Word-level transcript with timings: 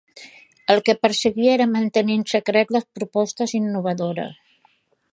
El 0.75 0.79
que 0.87 0.95
perseguia 1.05 1.51
era 1.57 1.69
mantenir 1.75 2.17
en 2.21 2.25
secret 2.33 2.75
les 2.77 2.91
propostes 2.99 3.57
innovadores. 3.63 4.39